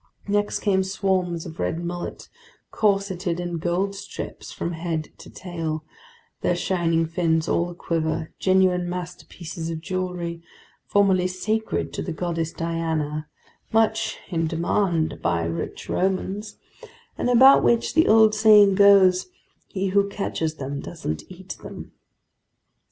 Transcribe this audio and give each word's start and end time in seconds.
Next 0.27 0.61
came 0.61 0.81
swarms 0.83 1.45
of 1.45 1.59
red 1.59 1.79
mullet 1.85 2.27
corseted 2.71 3.39
in 3.39 3.59
gold 3.59 3.93
stripes 3.93 4.51
from 4.51 4.71
head 4.71 5.09
to 5.19 5.29
tail, 5.29 5.83
their 6.41 6.55
shining 6.55 7.05
fins 7.05 7.47
all 7.47 7.69
aquiver, 7.69 8.31
genuine 8.39 8.89
masterpieces 8.89 9.69
of 9.69 9.79
jewelry, 9.79 10.41
formerly 10.87 11.27
sacred 11.27 11.93
to 11.93 12.01
the 12.01 12.13
goddess 12.13 12.51
Diana, 12.51 13.27
much 13.71 14.17
in 14.29 14.47
demand 14.47 15.21
by 15.21 15.43
rich 15.43 15.87
Romans, 15.87 16.57
and 17.15 17.29
about 17.29 17.63
which 17.63 17.93
the 17.93 18.07
old 18.07 18.33
saying 18.33 18.73
goes: 18.73 19.27
"He 19.67 19.89
who 19.89 20.09
catches 20.09 20.55
them 20.55 20.79
doesn't 20.79 21.21
eat 21.29 21.57
them!" 21.61 21.91